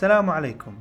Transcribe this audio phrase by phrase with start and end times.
[0.00, 0.78] السلام عليكم.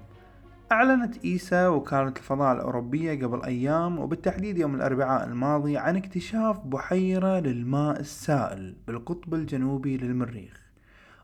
[0.72, 8.00] أعلنت إيسا وكالة الفضاء الأوروبية قبل أيام وبالتحديد يوم الأربعاء الماضي عن اكتشاف بحيرة للماء
[8.00, 10.72] السائل بالقطب الجنوبي للمريخ.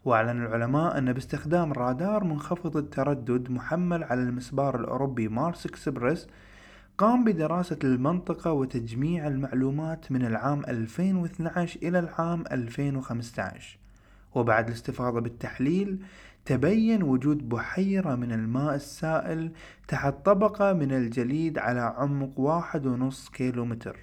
[0.06, 6.28] وأعلن العلماء أن باستخدام رادار منخفض التردد محمل على المسبار الأوروبي مارس إكسبرس
[6.98, 13.85] قام بدراسة المنطقة وتجميع المعلومات من العام 2012 إلى العام 2015
[14.36, 16.00] وبعد الاستفاضة بالتحليل
[16.46, 19.52] تبين وجود بحيرة من الماء السائل
[19.88, 23.98] تحت طبقة من الجليد على عمق واحد ونص كيلومتر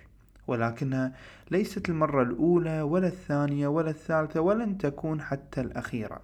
[0.46, 1.12] ولكنها
[1.50, 6.20] ليست المرة الأولى ولا الثانية ولا الثالثة ولن تكون حتى الأخيرة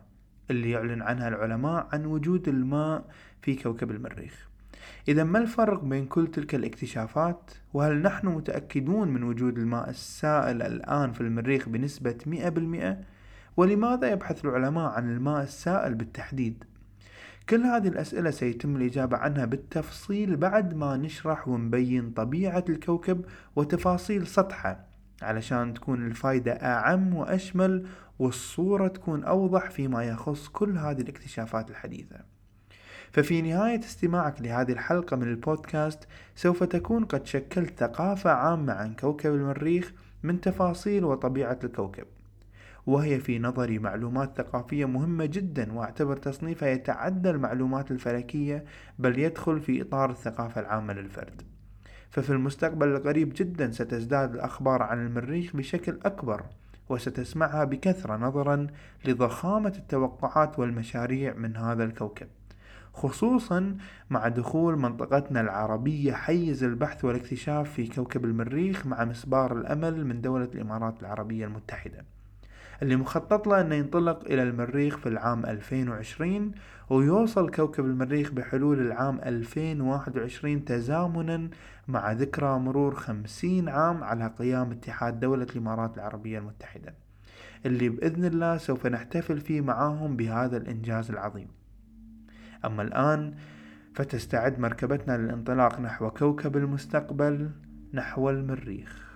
[0.51, 3.05] اللي يعلن عنها العلماء عن وجود الماء
[3.43, 4.49] في كوكب المريخ
[5.09, 11.13] إذا ما الفرق بين كل تلك الاكتشافات؟ وهل نحن متأكدون من وجود الماء السائل الآن
[11.13, 13.18] في المريخ بنسبة 100%؟
[13.59, 16.65] ولماذا يبحث العلماء عن الماء السائل بالتحديد؟
[17.49, 23.25] كل هذه الأسئلة سيتم الإجابة عنها بالتفصيل بعد ما نشرح ونبين طبيعة الكوكب
[23.57, 24.87] وتفاصيل سطحه
[25.23, 27.87] علشان تكون الفايدة أعم وأشمل
[28.19, 32.17] والصورة تكون أوضح فيما يخص كل هذه الاكتشافات الحديثة
[33.13, 39.35] ففي نهاية استماعك لهذه الحلقة من البودكاست سوف تكون قد شكلت ثقافة عامة عن كوكب
[39.35, 42.07] المريخ من تفاصيل وطبيعة الكوكب
[42.89, 48.65] وهي في نظري معلومات ثقافية مهمة جدا واعتبر تصنيفها يتعدى المعلومات الفلكية
[48.99, 51.43] بل يدخل في إطار الثقافة العامة للفرد.
[52.11, 56.43] ففي المستقبل القريب جدا ستزداد الأخبار عن المريخ بشكل أكبر
[56.89, 58.67] وستسمعها بكثرة نظرا
[59.05, 62.27] لضخامة التوقعات والمشاريع من هذا الكوكب.
[62.95, 63.77] خصوصا
[64.11, 70.49] مع دخول منطقتنا العربية حيز البحث والاكتشاف في كوكب المريخ مع مسبار الأمل من دولة
[70.55, 72.18] الإمارات العربية المتحدة.
[72.83, 76.53] اللي مخطط له أنه ينطلق إلى المريخ في العام 2020
[76.91, 81.49] ويوصل كوكب المريخ بحلول العام 2021 تزامنا
[81.89, 86.95] مع ذكرى مرور 50 عام على قيام اتحاد دولة الإمارات العربية المتحدة.
[87.67, 91.49] اللي بإذن الله سوف نحتفل فيه معاهم بهذا الإنجاز العظيم.
[92.65, 93.35] أما الآن
[93.95, 97.51] فتستعد مركبتنا للانطلاق نحو كوكب المستقبل
[97.95, 99.08] نحو المريخ.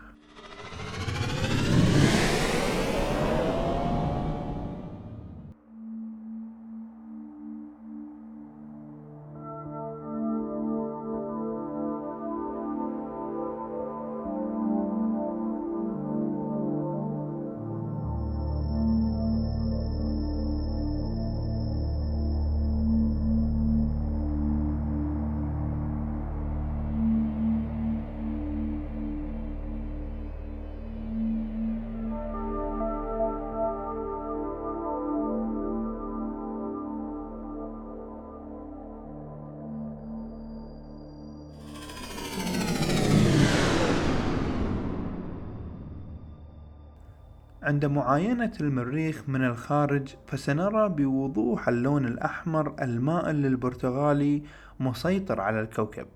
[47.62, 54.42] عند معاينة المريخ من الخارج فسنرى بوضوح اللون الأحمر المائل للبرتغالي
[54.80, 56.06] مسيطر على الكوكب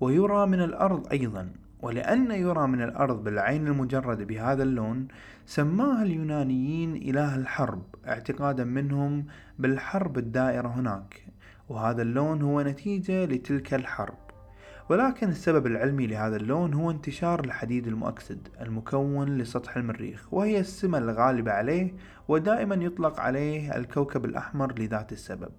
[0.00, 5.08] ويرى من الأرض أيضا ولأن يرى من الأرض بالعين المجردة بهذا اللون
[5.46, 9.26] سماه اليونانيين إله الحرب اعتقادا منهم
[9.58, 11.26] بالحرب الدائرة هناك
[11.68, 14.31] وهذا اللون هو نتيجة لتلك الحرب.
[14.88, 21.52] ولكن السبب العلمي لهذا اللون هو انتشار الحديد المؤكسد المكون لسطح المريخ وهي السمة الغالبة
[21.52, 21.94] عليه
[22.28, 25.50] ودائما يطلق عليه الكوكب الأحمر لذات السبب.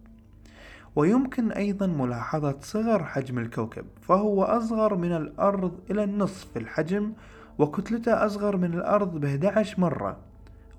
[0.95, 7.13] ويمكن أيضا ملاحظة صغر حجم الكوكب فهو أصغر من الأرض إلى النصف في الحجم
[7.57, 10.17] وكتلته أصغر من الأرض ب 11 مرة.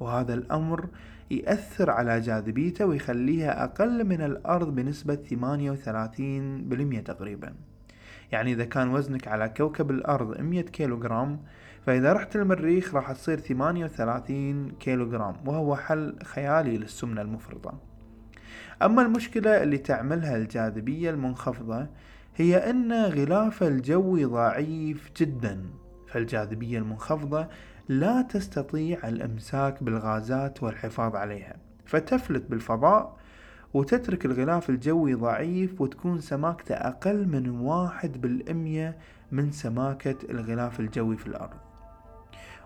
[0.01, 0.89] وهذا الأمر
[1.31, 7.55] يأثر على جاذبيته ويخليها أقل من الأرض بنسبة 38% تقريبا.
[8.33, 11.41] يعني إذا كان وزنك على كوكب الأرض 100 كيلو جرام
[11.87, 17.79] فإذا رحت المريخ راح تصير 38 كيلو جرام وهو حل خيالي للسمنة المفرطة.
[18.83, 21.87] أما المشكلة اللي تعملها الجاذبية المنخفضة
[22.37, 25.65] هي أن غلاف الجوي ضعيف جدا.
[26.09, 27.49] فالجاذبية المنخفضة
[27.89, 31.57] لا تستطيع الإمساك بالغازات والحفاظ عليها.
[31.87, 33.17] فتفلت بالفضاء
[33.75, 38.97] وتترك الغلاف الجوي ضعيف وتكون سماكته أقل من واحد بالأمية
[39.33, 41.57] من سماكة الغلاف الجوي في الأرض.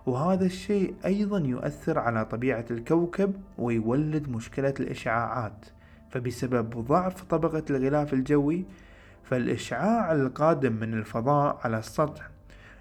[0.07, 5.67] وهذا الشيء أيضا يؤثر على طبيعة الكوكب ويولد مشكلة الإشعاعات.
[6.11, 8.65] فبسبب ضعف طبقة الغلاف الجوي
[9.23, 12.31] فالإشعاع القادم من الفضاء على السطح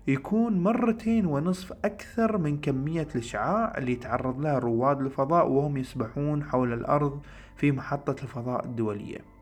[0.08, 6.74] يكون مرتين ونصف أكثر من كمية الإشعاع اللي يتعرض لها رواد الفضاء وهم يسبحون حول
[6.74, 7.22] الأرض
[7.58, 9.38] في محطة الفضاء الدولية.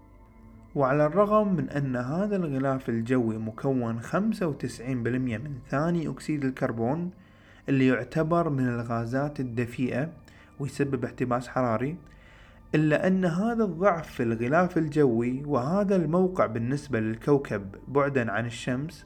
[0.76, 4.12] وعلى الرغم من أن هذا الغلاف الجوي مكون 95%
[4.82, 7.12] من ثاني أكسيد الكربون
[7.70, 10.10] اللي يعتبر من الغازات الدفيئة
[10.60, 11.98] ويسبب احتباس حراري
[12.76, 19.06] إلا أن هذا الضعف في الغلاف الجوي وهذا الموقع بالنسبة للكوكب بعدا عن الشمس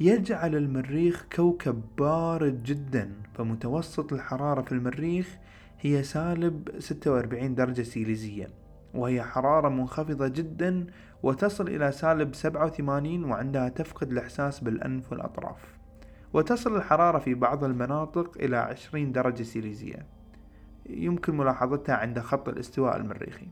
[0.00, 5.36] يجعل المريخ كوكب بارد جدا فمتوسط الحرارة في المريخ
[5.80, 8.48] هي سالب 46 درجة سيليزية
[8.94, 10.86] وهي حرارة منخفضة جدا
[11.22, 15.78] وتصل إلى سالب 87 وعندها تفقد الإحساس بالأنف والأطراف.
[16.32, 20.06] وتصل الحرارة في بعض المناطق إلى 20 درجة سيليزية.
[20.86, 23.46] يمكن ملاحظتها عند خط الاستواء المريخي.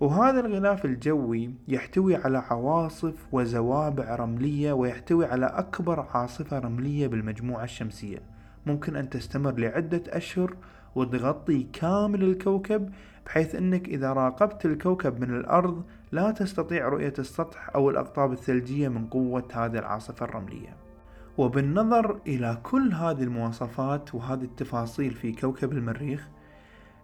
[0.00, 8.18] وهذا الغلاف الجوي يحتوي على عواصف وزوابع رملية ويحتوي على أكبر عاصفة رملية بالمجموعة الشمسية.
[8.66, 10.56] ممكن أن تستمر لعدة أشهر
[10.98, 12.90] وتغطي كامل الكوكب
[13.26, 19.06] بحيث أنك إذا راقبت الكوكب من الأرض لا تستطيع رؤية السطح أو الأقطاب الثلجية من
[19.06, 20.76] قوة هذه العاصفة الرملية.
[21.38, 26.28] وبالنظر إلى كل هذه المواصفات وهذه التفاصيل في كوكب المريخ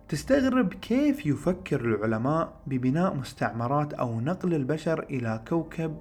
[0.08, 5.96] تستغرب كيف يفكر العلماء ببناء مستعمرات أو نقل البشر إلى كوكب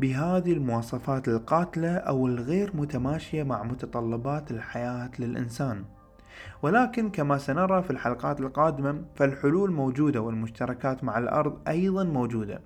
[0.00, 5.84] بهذه المواصفات القاتلة أو الغير متماشية مع متطلبات الحياة للإنسان.
[6.62, 12.60] ولكن كما سنرى في الحلقات القادمة فالحلول موجودة والمشتركات مع الأرض أيضا موجودة.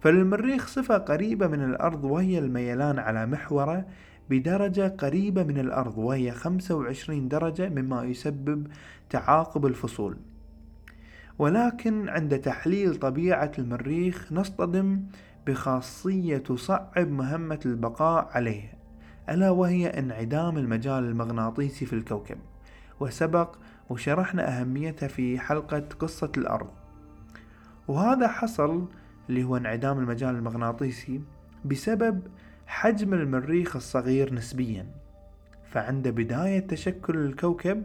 [0.00, 3.86] فللمريخ صفة قريبة من الأرض وهي الميلان على محوره
[4.30, 8.66] بدرجة قريبة من الأرض وهي 25 درجة مما يسبب
[9.10, 10.16] تعاقب الفصول.
[11.38, 15.02] ولكن عند تحليل طبيعة المريخ نصطدم
[15.46, 18.83] بخاصية تصعب مهمة البقاء عليه.
[19.30, 22.38] ألا وهي انعدام المجال المغناطيسي في الكوكب
[23.00, 23.56] وسبق
[23.90, 26.70] وشرحنا أهميتها في حلقة قصة الأرض.
[27.88, 28.88] وهذا حصل
[29.28, 31.20] اللي هو انعدام المجال المغناطيسي
[31.64, 32.22] بسبب
[32.66, 34.86] حجم المريخ الصغير نسبيا.
[35.70, 37.82] فعند بداية تشكل الكوكب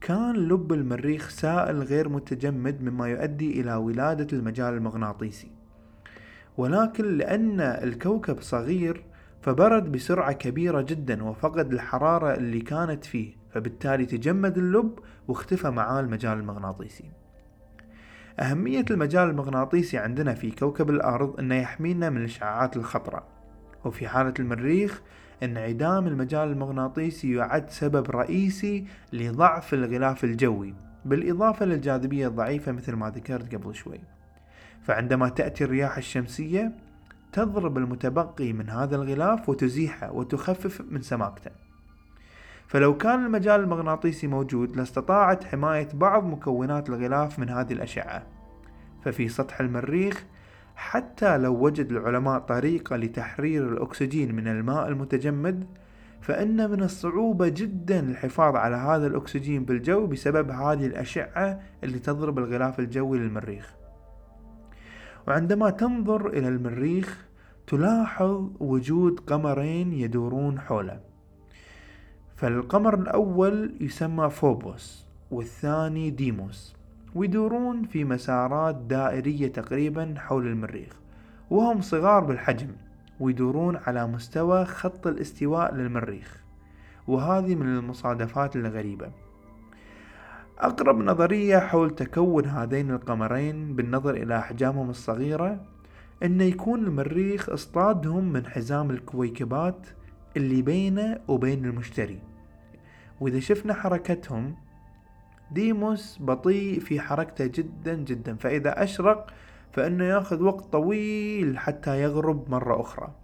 [0.00, 5.50] كان لب المريخ سائل غير متجمد مما يؤدي إلى ولادة المجال المغناطيسي.
[6.56, 9.04] ولكن لأن الكوكب صغير
[9.40, 14.98] فبرد بسرعة كبيرة جدا وفقد الحرارة اللي كانت فيه فبالتالي تجمد اللب
[15.28, 17.10] واختفى معاه المجال المغناطيسي.
[18.40, 23.26] أهمية المجال المغناطيسي عندنا في كوكب الأرض أنه يحمينا من الإشعاعات الخطرة.
[23.84, 25.02] وفي حالة المريخ
[25.42, 30.74] انعدام المجال المغناطيسي يعد سبب رئيسي لضعف الغلاف الجوي
[31.04, 34.00] بالإضافة للجاذبية الضعيفة مثل ما ذكرت قبل شوي.
[34.82, 36.72] فعندما تأتي الرياح الشمسية
[37.38, 41.50] تضرب المتبقي من هذا الغلاف وتزيحه وتخفف من سماكته.
[42.66, 48.22] فلو كان المجال المغناطيسي موجود لاستطاعت حماية بعض مكونات الغلاف من هذه الأشعة.
[49.04, 50.24] ففي سطح المريخ
[50.76, 55.66] حتى لو وجد العلماء طريقة لتحرير الأكسجين من الماء المتجمد
[56.20, 62.80] فإن من الصعوبة جدا الحفاظ على هذا الأكسجين بالجو بسبب هذه الأشعة اللي تضرب الغلاف
[62.80, 63.74] الجوي للمريخ.
[65.28, 67.27] وعندما تنظر إلى المريخ
[67.68, 71.00] تلاحظ وجود قمرين يدورون حوله.
[72.36, 76.76] فالقمر الأول يسمى فوبوس والثاني ديموس
[77.14, 80.96] ويدورون في مسارات دائرية تقريبا حول المريخ
[81.50, 82.68] وهم صغار بالحجم
[83.20, 86.44] ويدورون على مستوى خط الاستواء للمريخ
[87.08, 89.10] وهذه من المصادفات الغريبة.
[90.58, 95.77] أقرب نظرية حول تكون هذين القمرين بالنظر إلى أحجامهم الصغيرة
[96.22, 99.86] أن يكون المريخ اصطادهم من حزام الكويكبات
[100.36, 102.20] اللي بينه وبين المشتري.
[103.20, 104.54] وإذا شفنا حركتهم
[105.50, 108.36] ديموس بطيء في حركته جدا جدا.
[108.36, 109.30] فإذا أشرق
[109.72, 113.14] فإنه يأخذ وقت طويل حتى يغرب مرة أخرى.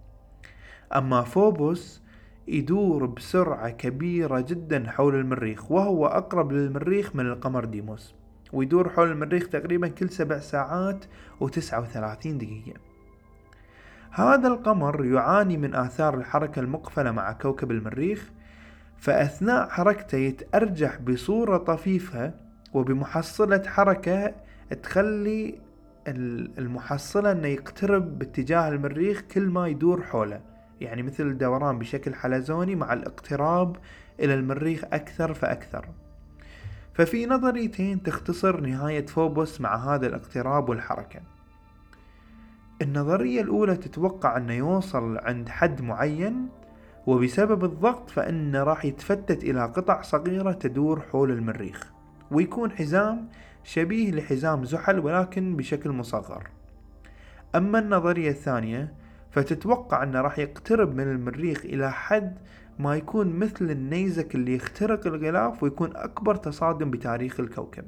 [0.95, 2.01] أما فوبوس
[2.47, 8.15] يدور بسرعة كبيرة جدا حول المريخ وهو أقرب للمريخ من القمر ديموس.
[8.53, 11.05] ويدور حول المريخ تقريبا كل سبع ساعات
[11.39, 12.79] وتسعة وثلاثين دقيقة.
[14.11, 18.31] هذا القمر يعاني من آثار الحركة المقفلة مع كوكب المريخ
[18.97, 22.33] فأثناء حركته يتأرجح بصورة طفيفة
[22.73, 24.33] وبمحصلة حركة
[24.83, 25.59] تخلي
[26.57, 30.41] المحصلة إنه يقترب باتجاه المريخ كل ما يدور حوله.
[30.81, 33.77] يعني مثل الدوران بشكل حلزوني مع الاقتراب
[34.19, 35.85] إلى المريخ أكثر فأكثر.
[36.95, 41.19] ففي نظريتين تختصر نهاية فوبوس مع هذا الاقتراب والحركة.
[42.81, 46.49] النظرية الأولى تتوقع أنه يوصل عند حد معين
[47.07, 51.91] وبسبب الضغط فإنه راح يتفتت إلى قطع صغيرة تدور حول المريخ
[52.31, 53.29] ويكون حزام
[53.63, 56.47] شبيه لحزام زحل ولكن بشكل مصغر.
[57.55, 58.93] أما النظرية الثانية
[59.31, 62.37] فتتوقع أنه راح يقترب من المريخ إلى حد
[62.79, 67.85] ما يكون مثل النيزك اللي يخترق الغلاف ويكون أكبر تصادم بتاريخ الكوكب.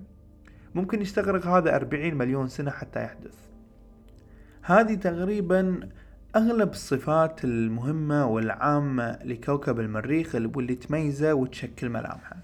[0.75, 3.35] ممكن يستغرق هذا أربعين مليون سنة حتى يحدث.
[4.61, 5.79] هذه تقريبا
[6.35, 12.37] أغلب الصفات المهمة والعامة لكوكب المريخ واللي تميزه وتشكل ملامحه.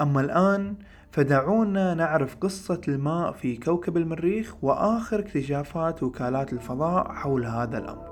[0.00, 0.74] أما الآن
[1.12, 8.11] فدعونا نعرف قصة الماء في كوكب المريخ وآخر اكتشافات وكالات الفضاء حول هذا الأمر.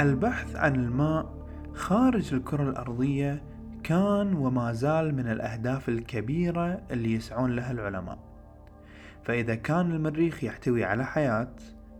[0.00, 1.34] البحث عن الماء
[1.74, 3.42] خارج الكرة الأرضية
[3.82, 8.18] كان وما زال من الأهداف الكبيرة اللي يسعون لها العلماء.
[9.24, 11.48] فإذا كان المريخ يحتوي على حياة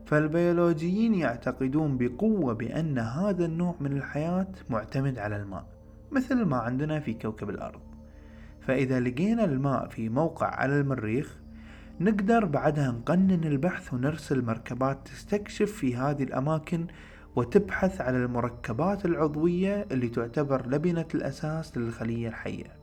[0.06, 5.66] فالبيولوجيين يعتقدون بقوة بأن هذا النوع من الحياة معتمد على الماء
[6.10, 7.80] مثل ما عندنا في كوكب الأرض.
[8.60, 11.38] فإذا لقينا الماء في موقع على المريخ
[12.00, 16.86] نقدر بعدها نقنن البحث ونرسل مركبات تستكشف في هذه الأماكن
[17.36, 22.76] وتبحث على المركبات العضوية اللي تعتبر لبنة الأساس للخلية الحية.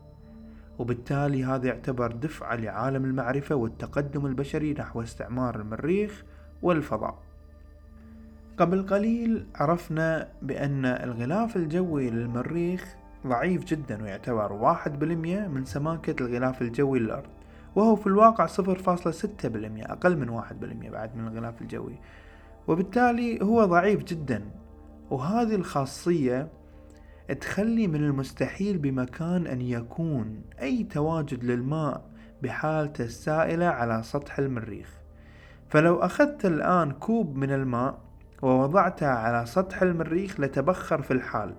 [0.79, 6.23] وبالتالي هذا يعتبر دفعة لعالم المعرفة والتقدم البشري نحو استعمار المريخ
[6.61, 7.19] والفضاء.
[8.57, 12.95] قبل قليل عرفنا بأن الغلاف الجوي للمريخ
[13.27, 17.29] ضعيف جدا ويعتبر واحد بالمية من سماكة الغلاف الجوي للأرض
[17.75, 21.95] وهو في الواقع صفر فاصلة ستة بالمية أقل من واحد بالمية بعد من الغلاف الجوي.
[22.67, 24.45] وبالتالي هو ضعيف جدا.
[25.09, 26.51] وهذه الخاصية
[27.41, 32.09] تخلي من المستحيل بمكان أن يكون أي تواجد للماء
[32.43, 34.89] بحالته السائلة على سطح المريخ.
[35.69, 37.99] فلو أخذت الآن كوب من الماء
[38.41, 41.55] ووضعته على سطح المريخ لتبخر في الحال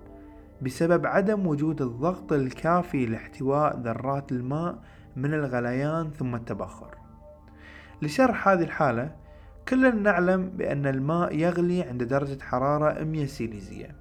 [0.61, 4.75] بسبب عدم وجود الضغط الكافي لاحتواء ذرات الماء
[5.15, 6.97] من الغليان ثم التبخر.
[8.01, 9.15] لشرح هذه الحالة
[9.69, 13.95] كلنا نعلم بأن الماء يغلي عند درجة حرارة 100 سيليزية.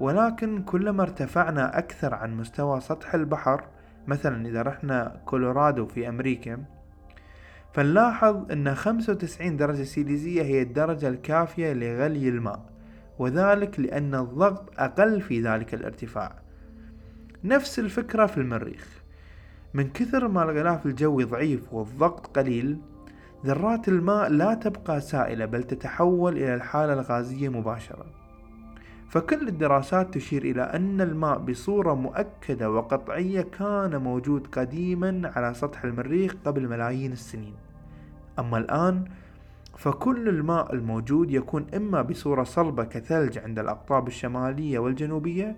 [0.00, 3.64] ولكن كلما ارتفعنا أكثر عن مستوى سطح البحر
[4.06, 6.64] مثلا إذا رحنا كولورادو في أمريكا
[7.72, 12.60] فنلاحظ أن 95 درجة سيليزية هي الدرجة الكافية لغلي الماء
[13.18, 16.38] وذلك لأن الضغط أقل في ذلك الارتفاع.
[17.44, 19.02] نفس الفكرة في المريخ.
[19.74, 22.78] من كثر ما الغلاف الجوي ضعيف والضغط قليل
[23.44, 28.06] ذرات الماء لا تبقى سائلة بل تتحول إلى الحالة الغازية مباشرة.
[29.08, 36.34] فكل الدراسات تشير إلى أن الماء بصورة مؤكدة وقطعية كان موجود قديما على سطح المريخ
[36.44, 37.54] قبل ملايين السنين.
[38.38, 39.04] أما الآن
[39.76, 45.56] فكل الماء الموجود يكون إما بصورة صلبة كثلج عند الأقطاب الشمالية والجنوبية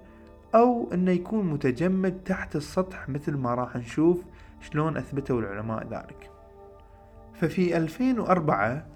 [0.54, 4.22] أو أنه يكون متجمد تحت السطح مثل ما راح نشوف
[4.60, 6.35] شلون أثبتوا العلماء ذلك.
[7.40, 8.86] ففي 2004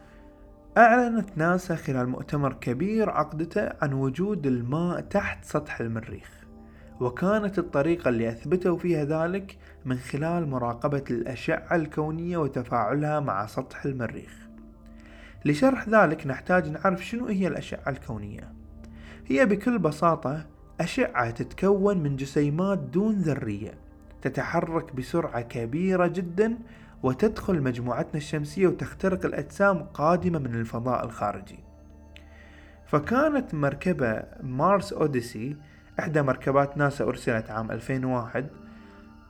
[0.78, 6.40] أعلنت ناسا خلال مؤتمر كبير عقدته عن وجود الماء تحت سطح المريخ
[7.00, 14.48] وكانت الطريقة اللي أثبتوا فيها ذلك من خلال مراقبة الأشعة الكونية وتفاعلها مع سطح المريخ.
[15.44, 18.52] لشرح ذلك نحتاج نعرف شنو هي الأشعة الكونية.
[19.26, 20.46] هي بكل بساطة
[20.80, 23.74] أشعة تتكون من جسيمات دون ذرية
[24.22, 26.58] تتحرك بسرعة كبيرة جدا
[27.02, 31.58] وتدخل مجموعتنا الشمسية وتخترق الأجسام قادمة من الفضاء الخارجي.
[32.86, 35.56] فكانت مركبة مارس أوديسي
[36.00, 38.46] إحدى مركبات ناسا أرسلت عام 2001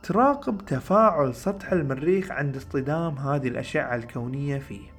[0.03, 4.91] تراقب تفاعل سطح المريخ عند اصطدام هذه الأشعة الكونية فيه.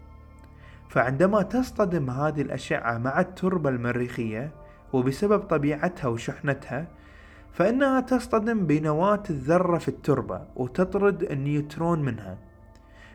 [0.89, 4.51] فعندما تصطدم هذه الأشعة مع التربة المريخية
[4.93, 6.87] وبسبب طبيعتها وشحنتها
[7.53, 12.52] فإنها تصطدم بنواة الذرة في التربة وتطرد النيوترون منها.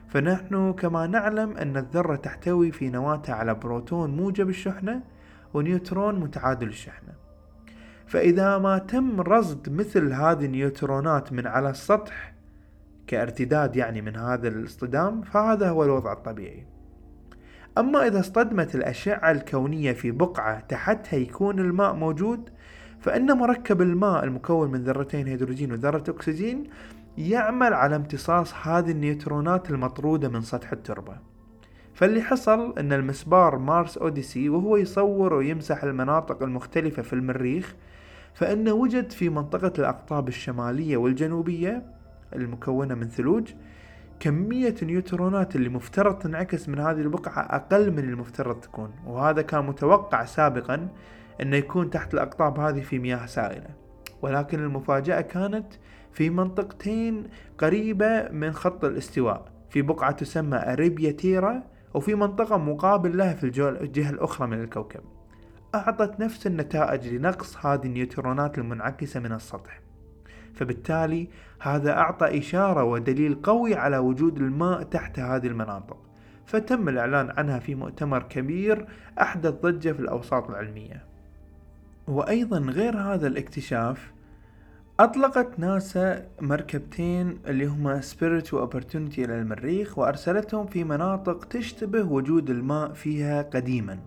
[0.07, 5.01] فنحن كما نعلم أن الذرة تحتوي في نواتها على بروتون موجب الشحنة
[5.53, 7.13] ونيوترون متعادل الشحنة.
[8.07, 12.33] فإذا ما تم رصد مثل هذه النيوترونات من على السطح
[13.07, 16.65] كارتداد يعني من هذا الاصطدام فهذا هو الوضع الطبيعي.
[17.77, 22.49] أما إذا اصطدمت الأشعة الكونية في بقعة تحتها يكون الماء موجود
[22.99, 26.63] فإن مركب الماء المكون من ذرتين هيدروجين وذرة أكسجين
[27.17, 31.17] يعمل على امتصاص هذه النيوترونات المطرودة من سطح التربة.
[31.93, 37.75] فاللي حصل أن المسبار مارس أوديسي وهو يصور ويمسح المناطق المختلفة في المريخ
[38.33, 41.85] فإنه وجد في منطقة الأقطاب الشمالية والجنوبية
[42.35, 43.53] المكونة من ثلوج
[44.19, 48.91] كمية النيوترونات اللي مفترض تنعكس من هذه البقعة أقل من المفترض تكون.
[49.05, 50.87] وهذا كان متوقع سابقا
[51.41, 53.86] أنه يكون تحت الأقطاب هذه في مياه سائلة.
[54.21, 55.73] ولكن المفاجأة كانت
[56.11, 59.45] في منطقتين قريبة من خط الاستواء.
[59.69, 63.43] في بقعة تسمى أريبيا تيرا وفي منطقة مقابل لها في
[63.83, 65.01] الجهة الأخرى من الكوكب.
[65.75, 69.81] أعطت نفس النتائج لنقص هذه النيوترونات المنعكسة من السطح.
[70.53, 71.29] فبالتالي
[71.61, 75.97] هذا أعطى إشارة ودليل قوي على وجود الماء تحت هذه المناطق.
[76.45, 78.87] فتم الإعلان عنها في مؤتمر كبير
[79.21, 81.06] أحدث ضجة في الأوساط العلمية.
[82.07, 84.11] وأيضا غير هذا الاكتشاف
[84.99, 92.93] أطلقت ناسا مركبتين اللي هما سبيريت وأوبرتونيتي إلى المريخ وأرسلتهم في مناطق تشتبه وجود الماء
[92.93, 93.99] فيها قديما.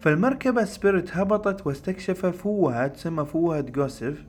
[0.00, 4.24] فالمركبة سبيريت هبطت واستكشف فوهة تسمى فوهة جوسيف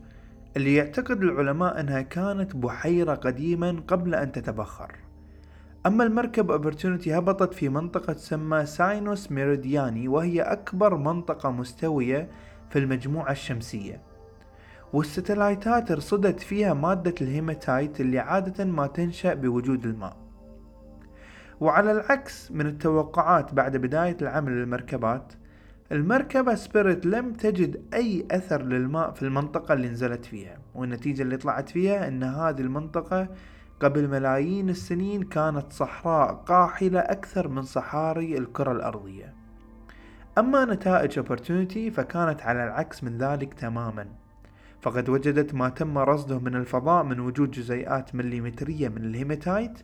[0.57, 4.91] اللي يعتقد العلماء أنها كانت بحيرة قديما قبل أن تتبخر.
[5.85, 12.29] أما المركبة أوبرتونيتي هبطت في منطقة تسمى ساينوس ميريدياني وهي أكبر منطقة مستوية
[12.73, 14.01] في المجموعة الشمسية.
[14.93, 20.17] والستلايتات رصدت فيها مادة الهيماتايت اللي عادة ما تنشأ بوجود الماء.
[21.61, 25.33] وعلى العكس من التوقعات بعد بداية العمل للمركبات
[25.91, 30.57] المركبة سبيريت لم تجد أي أثر للماء في المنطقة اللي نزلت فيها.
[30.75, 33.27] والنتيجة اللي طلعت فيها أن هذه المنطقة
[33.79, 39.42] قبل ملايين السنين كانت صحراء قاحلة أكثر من صحاري الكرة الأرضية.
[40.37, 44.07] أما نتائج اوبرتونيتي فكانت على العكس من ذلك تماما.
[44.81, 49.79] فقد وجدت ما تم رصده من الفضاء من وجود جزيئات مليمترية من الهيماتايت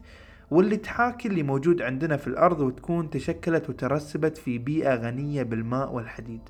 [0.52, 6.42] واللي تحاكي اللي موجود عندنا في الأرض وتكون تشكلت وترسبت في بيئة غنية بالماء والحديد.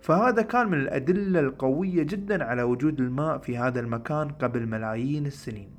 [0.00, 5.70] فهذا كان من الأدلة القوية جدا على وجود الماء في هذا المكان قبل ملايين السنين.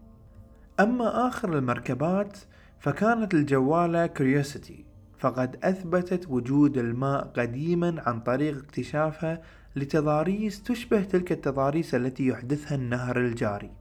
[0.79, 2.37] أما آخر المركبات
[2.79, 4.92] فكانت الجوالة كريوسيتي
[5.23, 9.41] فقد أثبتت وجود الماء قديما عن طريق اكتشافها
[9.75, 13.71] لتضاريس تشبه تلك التضاريس التي يحدثها النهر الجاري.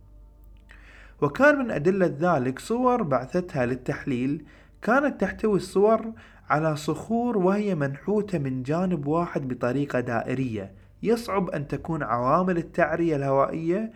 [1.22, 4.44] وكان من أدلة ذلك صور بعثتها للتحليل.
[4.83, 6.12] كانت تحتوي الصور
[6.50, 10.72] على صخور وهي منحوتة من جانب واحد بطريقة دائرية.
[11.02, 13.92] يصعب أن تكون عوامل التعرية الهوائية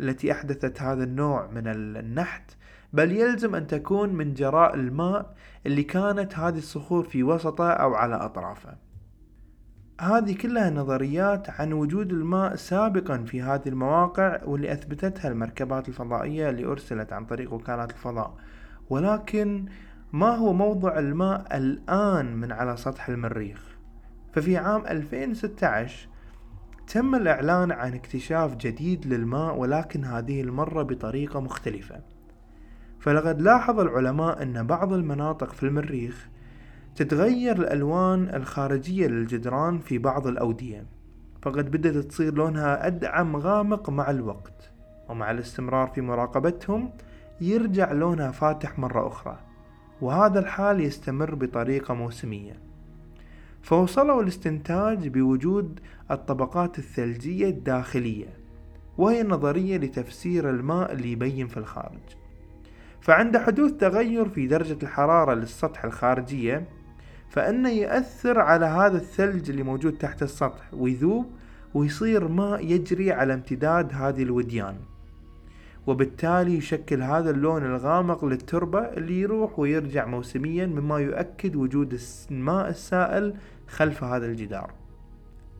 [0.00, 2.50] التي أحدثت هذا النوع من النحت
[2.92, 5.34] بل يلزم أن تكون من جراء الماء
[5.66, 8.76] اللي كانت هذه الصخور في وسطه أو على أطرافه.
[10.00, 16.64] هذه كلها نظريات عن وجود الماء سابقا في هذه المواقع واللي أثبتتها المركبات الفضائية اللي
[16.64, 18.34] أرسلت عن طريق وكالات الفضاء.
[18.90, 19.66] ولكن
[20.12, 23.76] ما هو موضع الماء الآن من على سطح المريخ؟
[24.32, 26.08] ففي عام 2016
[26.86, 32.00] تم الإعلان عن اكتشاف جديد للماء ولكن هذه المرة بطريقة مختلفة.
[33.00, 36.28] فلقد لاحظ العلماء أن بعض المناطق في المريخ
[36.96, 40.86] تتغير الألوان الخارجية للجدران في بعض الأودية
[41.42, 44.70] فقد بدأت تصير لونها أدعم غامق مع الوقت
[45.08, 46.90] ومع الاستمرار في مراقبتهم
[47.40, 49.38] يرجع لونها فاتح مرة أخرى
[50.00, 52.58] وهذا الحال يستمر بطريقة موسمية.
[53.62, 58.28] فوصلوا الاستنتاج بوجود الطبقات الثلجية الداخلية
[58.98, 62.19] وهي نظرية لتفسير الماء اللي يبين في الخارج.
[63.00, 66.64] فعند حدوث تغير في درجة الحرارة للسطح الخارجية
[67.30, 71.26] فإنه يأثر على هذا الثلج اللي موجود تحت السطح ويذوب
[71.74, 74.76] ويصير ماء يجري على امتداد هذه الوديان.
[75.86, 83.34] وبالتالي يشكل هذا اللون الغامق للتربة اللي يروح ويرجع موسميا مما يؤكد وجود الماء السائل
[83.68, 84.70] خلف هذا الجدار.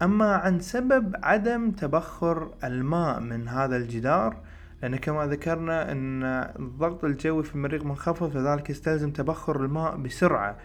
[0.03, 4.37] أما عن سبب عدم تبخر الماء من هذا الجدار
[4.83, 6.25] لأن كما ذكرنا أن
[6.59, 10.57] الضغط الجوي في المريخ منخفض فذلك يستلزم تبخر الماء بسرعة.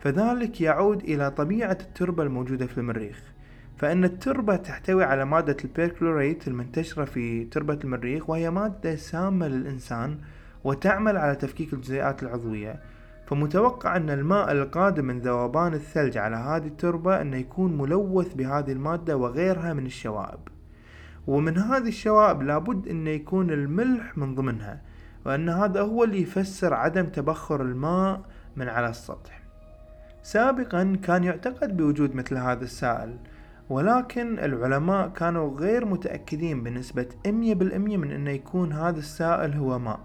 [0.00, 3.22] فذلك يعود إلى طبيعة التربة الموجودة في المريخ.
[3.76, 10.18] فإن التربة تحتوي على مادة البيركلوريت المنتشرة في تربة المريخ وهي مادة سامة للإنسان
[10.64, 12.80] وتعمل على تفكيك الجزيئات العضوية.
[13.26, 19.16] فمتوقع أن الماء القادم من ذوبان الثلج على هذه التربة أنه يكون ملوث بهذه المادة
[19.16, 20.40] وغيرها من الشوائب.
[21.26, 24.80] ومن هذه الشوائب لابد أنه يكون الملح من ضمنها
[25.26, 28.20] وأن هذا هو اللي يفسر عدم تبخر الماء
[28.56, 29.42] من على السطح.
[30.22, 33.16] سابقا كان يعتقد بوجود مثل هذا السائل
[33.70, 40.00] ولكن العلماء كانوا غير متأكدين بنسبة 100% من أنه يكون هذا السائل هو ماء.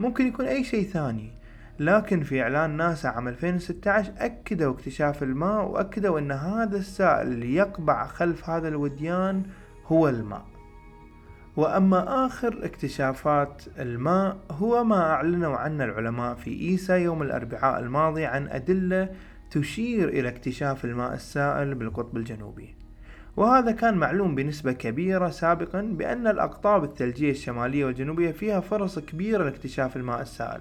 [0.00, 1.30] ممكن يكون أي شيء ثاني
[1.78, 8.06] لكن في إعلان ناسا عام 2016 أكدوا اكتشاف الماء وأكدوا أن هذا السائل اللي يقبع
[8.06, 9.42] خلف هذا الوديان
[9.86, 10.44] هو الماء.
[11.56, 18.48] وأما آخر اكتشافات الماء هو ما أعلنوا عنه العلماء في إيسا يوم الأربعاء الماضي عن
[18.48, 19.08] أدلة
[19.50, 22.76] تشير إلى اكتشاف الماء السائل بالقطب الجنوبي.
[23.36, 29.96] وهذا كان معلوم بنسبة كبيرة سابقا بأن الأقطاب الثلجية الشمالية والجنوبية فيها فرص كبيرة لاكتشاف
[29.96, 30.60] الماء السائل.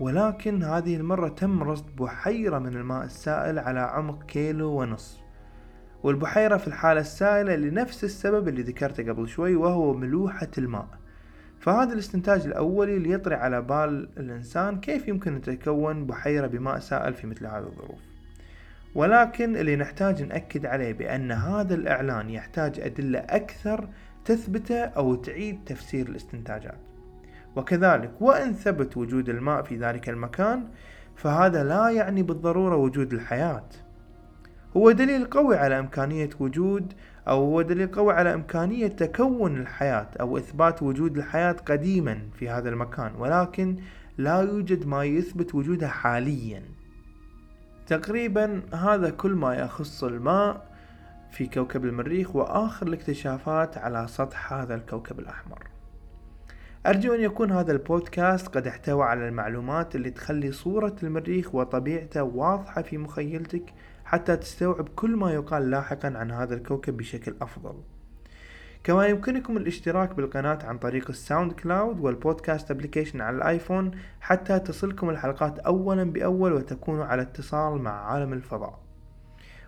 [0.00, 5.23] ولكن هذه المرة تم رصد بحيرة من الماء السائل على عمق كيلو ونصف.
[6.04, 10.86] والبحيرة في الحالة السائلة لنفس السبب اللي ذكرته قبل شوي وهو ملوحة الماء.
[11.60, 17.26] فهذا الاستنتاج الأولي ليطري على بال الإنسان كيف يمكن أن تتكون بحيرة بماء سائل في
[17.26, 17.98] مثل هذه الظروف.
[18.94, 23.88] ولكن اللي نحتاج نأكد عليه بأن هذا الإعلان يحتاج أدلة أكثر
[24.24, 26.78] تثبته أو تعيد تفسير الاستنتاجات.
[27.56, 30.64] وكذلك وإن ثبت وجود الماء في ذلك المكان
[31.16, 33.64] فهذا لا يعني بالضرورة وجود الحياة.
[34.76, 36.92] هو دليل قوي على إمكانية وجود
[37.28, 42.68] أو هو دليل قوي على إمكانية تكون الحياة أو إثبات وجود الحياة قديما في هذا
[42.68, 43.76] المكان ولكن
[44.18, 46.62] لا يوجد ما يثبت وجودها حاليا.
[47.86, 50.74] تقريبا هذا كل ما يخص الماء
[51.30, 55.58] في كوكب المريخ وآخر الاكتشافات على سطح هذا الكوكب الأحمر.
[56.86, 62.82] أرجو أن يكون هذا البودكاست قد احتوى على المعلومات اللي تخلي صورة المريخ وطبيعته واضحة
[62.82, 63.72] في مخيلتك
[64.14, 67.74] حتى تستوعب كل ما يقال لاحقا عن هذا الكوكب بشكل أفضل.
[68.84, 75.10] كما يمكنكم الاشتراك بالقناة عن طريق ال SoundCloud والبودكاست application على ال iPhone حتى تصلكم
[75.10, 78.78] الحلقات اولا بأول وتكونوا على اتصال مع عالم الفضاء.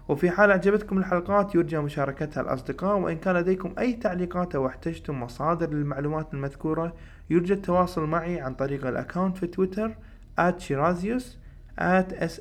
[0.09, 5.71] وفي حال أعجبتكم الحلقات يرجى مشاركتها الأصدقاء وإن كان لديكم أي تعليقات أو احتجتم مصادر
[5.71, 6.95] للمعلومات المذكورة
[7.31, 9.97] يرجى التواصل معي عن طريق الأكاونت في تويتر
[11.79, 12.41] @shirazius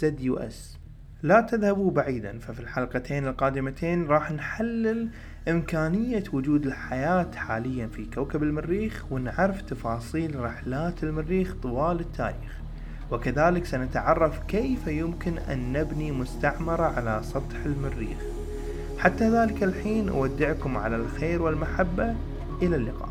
[0.00, 0.78] @sherazus
[1.22, 5.08] لا تذهبوا بعيدا ففي الحلقتين القادمتين راح نحلل
[5.48, 12.58] إمكانية وجود الحياة حاليا في كوكب المريخ ونعرف تفاصيل رحلات المريخ طوال التاريخ.
[13.10, 18.18] وكذلك سنتعرف كيف يمكن أن نبني مستعمرة على سطح المريخ.
[18.98, 22.14] حتى ذلك الحين أودعكم على الخير والمحبة.
[22.62, 23.07] إلى اللقاء.